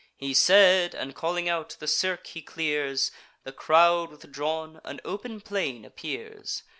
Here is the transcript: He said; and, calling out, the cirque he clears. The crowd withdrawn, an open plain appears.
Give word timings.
He 0.17 0.33
said; 0.33 0.95
and, 0.95 1.13
calling 1.13 1.47
out, 1.47 1.77
the 1.79 1.85
cirque 1.85 2.25
he 2.25 2.41
clears. 2.41 3.11
The 3.43 3.51
crowd 3.51 4.09
withdrawn, 4.09 4.81
an 4.83 4.99
open 5.05 5.41
plain 5.41 5.85
appears. 5.85 6.63